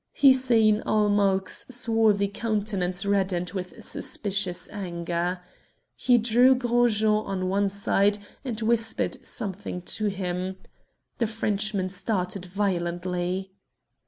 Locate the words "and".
8.43-8.59